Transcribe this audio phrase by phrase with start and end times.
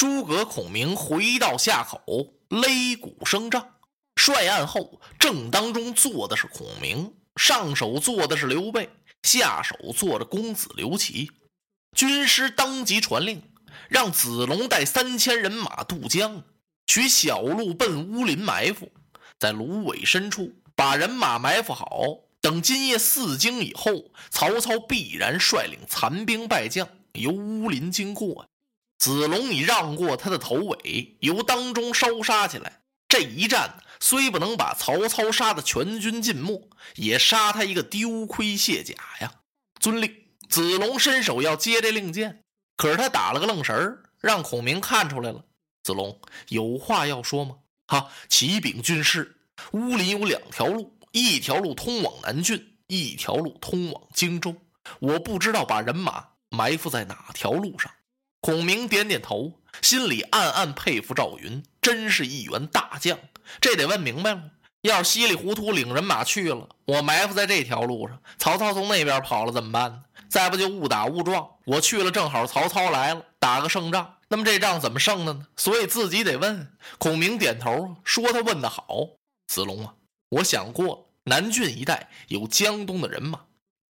[0.00, 3.74] 诸葛孔明回到下口，擂鼓声仗。
[4.16, 8.88] 帅案后，正当中坐的是孔明，上手坐的是刘备，
[9.24, 11.30] 下手坐着公子刘琦。
[11.94, 13.42] 军师当即传令，
[13.90, 16.44] 让子龙带三千人马渡江，
[16.86, 18.90] 取小路奔乌林埋伏，
[19.38, 21.86] 在芦苇深处把人马埋伏好。
[22.40, 28.46] 等今夜四更以后，曹操必然率领残兵败将由乌林经过。
[29.00, 32.82] 子龙已让过他的头尾，由当中烧杀起来。
[33.08, 39.32] 这一战虽不能把曹操杀得全军尽没，也杀他一个丢盔卸甲呀！
[39.80, 40.14] 遵令。
[40.50, 42.42] 子龙伸手要接这令箭，
[42.76, 45.44] 可是他打了个愣神儿，让孔明看出来了。
[45.82, 47.56] 子龙有话要说吗？
[47.86, 48.10] 哈！
[48.28, 49.40] 启禀军师，
[49.72, 54.54] 乌林有两条路，一条路通往南郡，一条路通往荆州。
[54.98, 57.90] 我不知道把人马埋伏在哪条路上。
[58.40, 63.18] 孔明点点头，心里暗暗佩服赵云，真是一员大将。
[63.60, 64.42] 这得问明白了。
[64.82, 70.04] 要是稀里糊涂领人马去了，我埋伏在这条路上，曹操从那边跑了怎么办？
[70.30, 75.46] 再不就误打误撞，我去了正好曹操来了，打个胜仗，那么这仗怎么胜的呢？
[75.54, 76.66] 所以自己得问。
[76.96, 79.06] 孔明点头说：“他问得好，
[79.48, 79.92] 子龙啊，
[80.30, 83.40] 我想过南郡一带有江东的人马，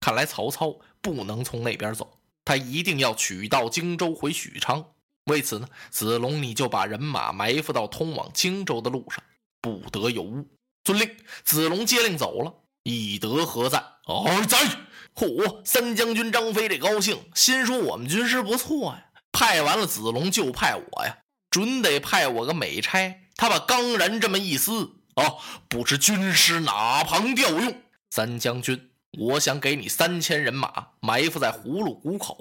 [0.00, 4.84] 看来曹操不能从那边走，他一定要取道荆州回许昌。
[5.24, 9.22] 为此呢，子龙你就把人马埋伏到通往荆州的路上，
[9.60, 10.48] 不得有误。”
[10.82, 12.54] 遵令，子龙接令走了。
[12.84, 13.78] 以德何在？
[14.06, 14.58] 儿在。
[15.14, 15.60] 嚯！
[15.64, 21.18] 三将军张飞这高兴，心说我们军师不错呀，派完了子龙就派我呀，
[21.50, 23.20] 准得派我个美差。
[23.36, 24.72] 他把刚然这么一撕，
[25.16, 25.38] 哦，
[25.68, 27.82] 不知军师哪旁调用？
[28.08, 32.36] 三将军，我想给你三千人马埋伏在葫芦谷口，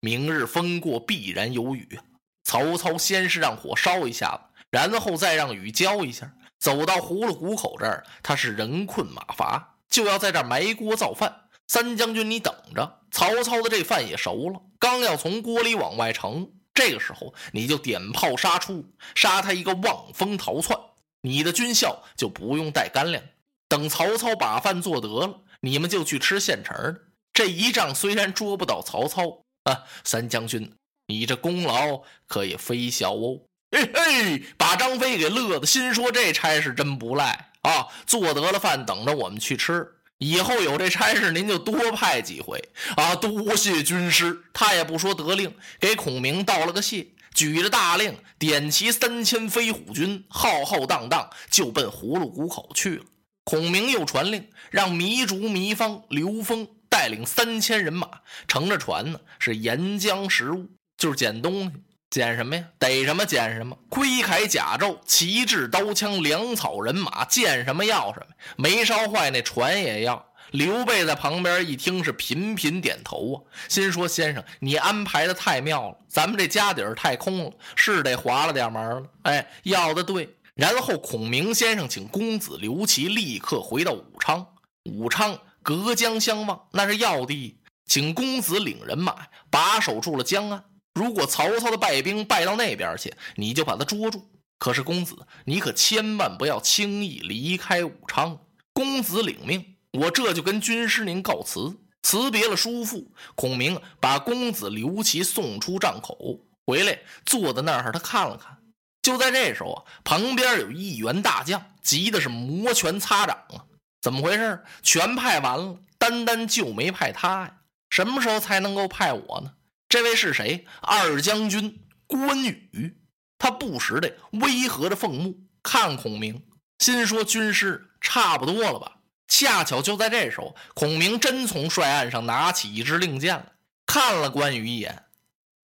[0.00, 1.98] 明日风过必然有雨。
[2.44, 6.30] 曹操先是让火烧一下子，然后再让雨浇一下。
[6.58, 11.34] 走到葫芦谷口这儿，他是人困马乏，就要在这儿埋锅造饭。
[11.66, 20.78] 三将军，你等着，曹操的这饭也熟了，刚要从锅里往外盛，这个时候你就点炮杀出，杀他一个望风逃窜。
[21.22, 23.22] 你的军校就不用带干粮，
[23.68, 27.00] 等曹操把饭做得了，你们就去吃现成的。
[27.32, 30.72] 这一仗虽然捉不到曹操啊，三将军，
[31.06, 33.40] 你这功劳可也非小哦。
[33.70, 37.86] 嘿嘿，把张飞给乐的，心说这差事真不赖啊！
[38.04, 39.86] 做得了饭，等着我们去吃。
[40.18, 42.62] 以后有这差事，您就多派几回
[42.96, 43.14] 啊！
[43.14, 44.42] 多谢军师。
[44.52, 53.04] 他也不说得令，给孔明道了个谢，举着大令，点齐三千飞虎军，浩浩荡荡就奔葫芦谷口去了。
[53.50, 58.08] 孔明又传令，让糜竺、糜芳、刘封带领三千人马，
[58.46, 61.72] 乘着船呢，是沿江食物，就是捡东西。
[62.10, 62.64] 捡什么呀？
[62.78, 63.76] 逮什么捡什么。
[63.88, 68.26] 盔铠甲胄、旗帜刀枪、粮草人马，见什么要什么。
[68.56, 70.24] 没烧坏那船也要。
[70.52, 73.36] 刘备在旁边一听，是频频点头啊，
[73.68, 80.36] 心说：“先生，你安排的太妙了，咱们这家底儿太空了，是得划了点门了。”哎，要的对。
[80.60, 84.46] 然后孔明先生请公子刘琦立刻回到武昌。
[84.84, 87.56] 武昌隔江相望，那是要地，
[87.86, 90.62] 请公子领人马把守住了江岸。
[90.92, 94.30] 如果曹操的败兵败到那边去，你就把他捉住。
[94.58, 95.16] 可是公子，
[95.46, 98.38] 你可千万不要轻易离开武昌。
[98.74, 103.14] 公子领命，我这就跟军师您告辞，辞别了叔父。
[103.34, 108.58] 孔明把公子刘琦送出帐口，回来坐在那儿，他看了看。
[109.02, 113.64] 就在这时候啊，旁边有一员大将，急的是摩拳擦掌啊！
[114.00, 114.62] 怎么回事？
[114.82, 117.54] 全派完了，单单就没派他呀？
[117.88, 119.52] 什么时候才能够派我呢？
[119.88, 120.66] 这位是谁？
[120.82, 122.96] 二将军关羽。
[123.38, 126.42] 他不时的微和着凤目看孔明，
[126.78, 133.46] 心说：“军师差不多了吧？”恰巧就在这时候，孔明真从帅案上拿起一支令箭来，
[133.86, 135.04] 看了关羽一眼。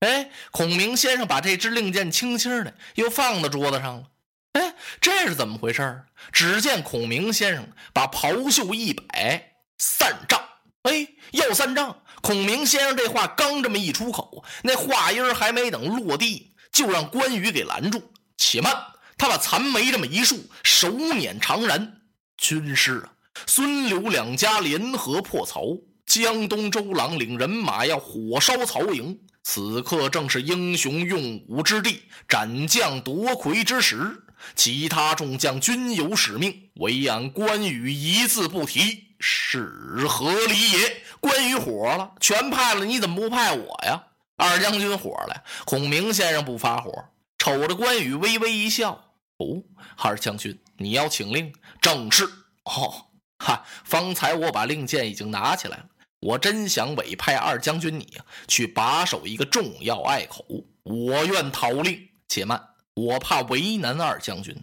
[0.04, 4.04] 哎，孔明先生把这支令箭轻轻的又放到桌子上了。
[4.52, 6.04] 哎，这是怎么回事
[6.34, 10.42] 只见孔明先生把袍袖一摆，散帐。
[10.82, 12.02] 哎，要散帐。
[12.22, 18.12] 孔明先生这话刚这么一出口，那话音还没等落地，就让关羽给拦住。
[18.36, 18.76] 且慢，
[19.18, 21.90] 他把残眉这么一竖，手捻长髯。
[22.36, 23.14] 军师啊，
[23.48, 25.62] 孙刘两家联合破曹，
[26.06, 29.18] 江东周郎领人马要火烧曹营。
[29.44, 34.24] 此刻正是英雄用武之地，斩将夺魁之时。
[34.56, 40.98] 其他众将均有使命，唯俺关羽一字不提，是何理也？
[41.22, 44.04] 关羽火了，全派了，你怎么不派我呀？
[44.36, 46.92] 二将军火了，孔明先生不发火，
[47.38, 48.92] 瞅着关羽微微一笑
[49.40, 49.64] ：“哦，
[49.98, 51.54] 二将军，你要请令？
[51.82, 52.26] 正是。
[52.66, 53.08] 哦，
[53.38, 55.86] 哈，方才我把令箭已经拿起来了。
[56.24, 58.08] 我真想委派二将军你，
[58.48, 60.46] 去把守一个重要隘口。
[60.84, 62.08] 我愿讨令。
[62.30, 64.56] 且慢，我怕为难二将军。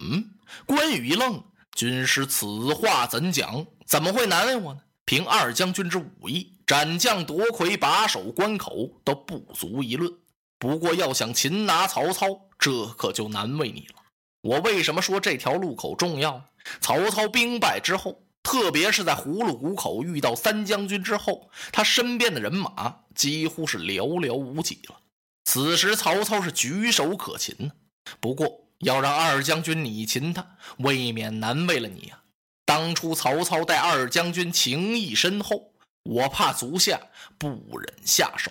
[0.00, 0.30] 嗯，
[0.66, 1.44] 关羽一愣：
[1.76, 3.64] 军师此话怎讲？
[3.86, 4.80] 怎么会难为我呢？
[5.04, 10.12] 凭二将军之武艺，斩将夺魁、把守关口都不足一论。
[10.58, 12.26] 不过要想擒拿曹操，
[12.58, 14.02] 这可就难为你了。
[14.42, 16.44] 我为什么说这条路口重要？
[16.80, 25.00] 曹操兵败之后，特别是在葫芦谷口遇到三将军之后，他身边的人马几乎是寥寥无几了。
[25.44, 27.72] 此时曹操是举手可擒呢。
[28.20, 32.20] 不过要让二将军你擒他，未免难为了你呀。
[32.64, 35.72] 当初曹操待二将军情谊深厚，
[36.04, 37.00] 我怕足下
[37.38, 38.50] 不忍下手。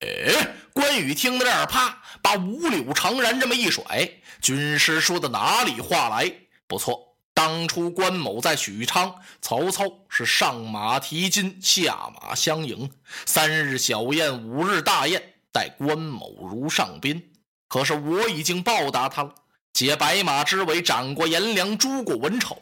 [0.00, 4.10] 哎，关羽听到这儿，啪，把五柳长髯这么一甩。
[4.40, 6.32] 军师说的哪里话来？
[6.66, 7.09] 不错，
[7.42, 12.90] 当初关某在许昌，曹操是上马提金，下马相迎，
[13.24, 17.32] 三日小宴，五日大宴，待关某如上宾。
[17.66, 19.34] 可是我已经报答他了。
[19.72, 22.58] 解白马之尾斩过颜良，诛过文丑，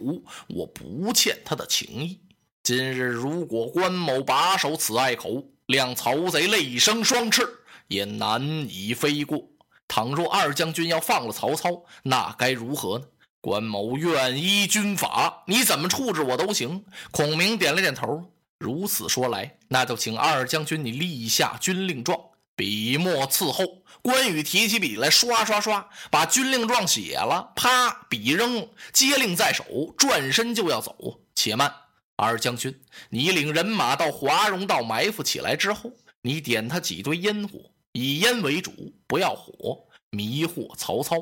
[0.46, 2.20] 我不欠他的情谊。
[2.62, 7.44] 今日如果关某把守此隘口，谅曹贼累生双翅，
[7.88, 8.40] 也难
[8.70, 9.42] 以飞过。
[9.88, 13.06] 倘若二将军要放了曹操，那该如何呢？
[13.40, 16.84] 关某愿依军法，你怎么处置我都行。
[17.10, 18.32] 孔明点了点头。
[18.58, 22.18] 如此说来，那就请二将军你立下军令状。
[22.56, 23.64] 笔墨伺候，
[24.02, 27.52] 关羽提起笔来，刷刷刷，把军令状写了。
[27.54, 29.64] 啪，笔扔，接令在手，
[29.96, 31.20] 转身就要走。
[31.36, 31.72] 且慢，
[32.16, 32.76] 二将军，
[33.10, 35.92] 你领人马到华容道埋伏起来之后，
[36.22, 37.60] 你点他几堆烟火，
[37.92, 38.72] 以烟为主，
[39.06, 41.14] 不要火，迷惑曹操。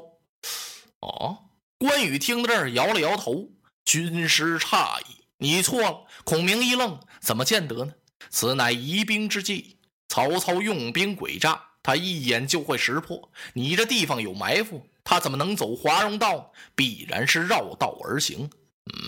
[1.00, 1.36] 哦，
[1.78, 3.50] 关羽听到这儿，摇了摇头。
[3.84, 6.06] 军师诧异，你错了。
[6.24, 7.92] 孔明一愣，怎么见得呢？
[8.30, 9.76] 此乃疑兵之计。
[10.08, 13.30] 曹操用兵诡诈，他一眼就会识破。
[13.52, 16.52] 你这地方有埋伏，他怎么能走华容道？
[16.74, 18.48] 必然是绕道而行。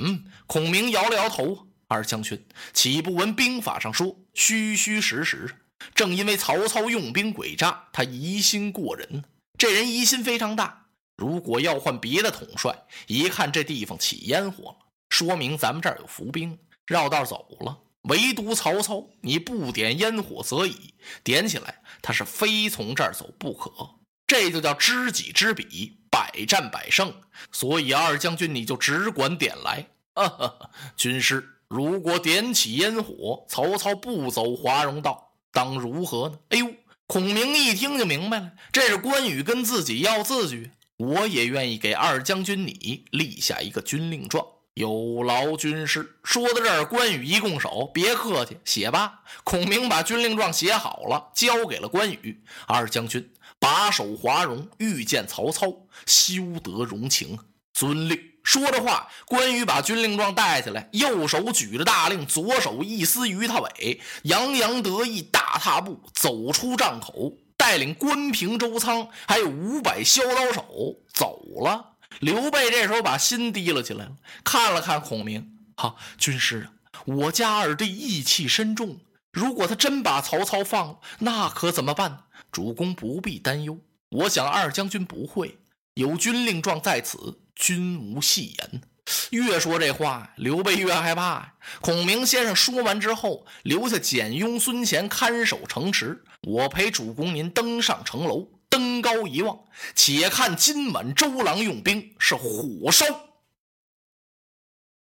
[0.03, 1.67] 嗯，孔明摇了摇头。
[1.87, 5.57] 二将军岂不闻兵法上说，虚虚实实？
[5.95, 9.25] 正因为曹操用兵诡诈，他疑心过人。
[9.57, 10.88] 这人疑心非常大。
[11.19, 12.73] 如果要换别的统帅，
[13.09, 14.77] 一看这地方起烟火了，
[15.09, 16.57] 说明咱们这儿有伏兵，
[16.87, 17.77] 绕道走了。
[18.03, 20.95] 唯独曹操，你不点烟火则已，
[21.25, 23.71] 点起来他是非从这儿走不可。
[24.29, 27.13] 这就叫知己知彼，百战百胜。
[27.51, 29.85] 所以二将军你就只管点来。
[30.97, 36.39] 军师，如果点起烟火，曹操不走华容道，当如何呢？
[36.51, 36.73] 哎呦，
[37.09, 44.45] 孔明一听就明白了，这是关羽跟自己要字据，我也愿意给二将军你立下一个军令状。
[44.75, 46.19] 有劳军师。
[46.23, 52.43] 说到这儿，关羽一拱手：“别客气，写吧。”孔明把军令状写好了，交给了关羽。
[52.67, 55.67] 二将军把守华容，遇见曹操，
[56.07, 57.39] 休得容情。
[57.73, 58.19] 遵令。
[58.45, 67.33] 说着话，关羽把军令状带起来，右手举着大令，左手一撕鱼他尾，洋洋得意，大踏步走出帐口，
[67.69, 71.97] 带领关平、周仓还有五百削刀手走了。
[72.21, 76.73] 刘备这时候把心提了起来了，看了看孔明，哈，军师啊，
[77.05, 78.99] 我家二弟义气深重，
[79.33, 82.25] 如果他真把曹操放了，那可怎么办？
[82.51, 85.59] 主公不必担忧，我想二将军不会，
[85.93, 88.81] 有军令状在此，君无戏言。
[89.31, 91.55] 越说这话，刘备越害怕。
[91.81, 98.49] 孔明先生说完之后，留下简雍、孙乾看守城池，我陪主公您登上城楼。
[98.71, 99.59] 登高一望，
[99.95, 103.07] 且看今晚周郎用兵是火烧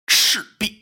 [0.06, 0.77] 赤壁。